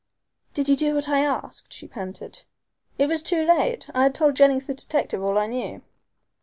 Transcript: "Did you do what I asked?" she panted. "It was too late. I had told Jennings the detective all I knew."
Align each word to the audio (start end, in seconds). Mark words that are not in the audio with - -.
"Did 0.55 0.67
you 0.67 0.75
do 0.75 0.95
what 0.95 1.07
I 1.09 1.19
asked?" 1.19 1.71
she 1.71 1.87
panted. 1.87 2.45
"It 2.97 3.05
was 3.05 3.21
too 3.21 3.45
late. 3.45 3.87
I 3.93 4.01
had 4.01 4.15
told 4.15 4.35
Jennings 4.35 4.65
the 4.65 4.73
detective 4.73 5.21
all 5.21 5.37
I 5.37 5.45
knew." 5.45 5.83